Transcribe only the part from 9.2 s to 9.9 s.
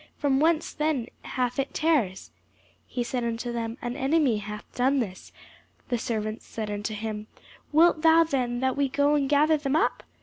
gather them